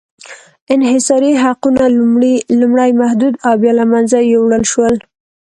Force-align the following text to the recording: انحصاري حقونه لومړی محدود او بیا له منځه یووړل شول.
انحصاري 0.75 1.31
حقونه 1.43 1.83
لومړی 2.59 2.91
محدود 3.01 3.33
او 3.47 3.53
بیا 3.61 3.73
له 3.79 3.85
منځه 3.93 4.17
یووړل 4.31 4.63
شول. 4.71 4.95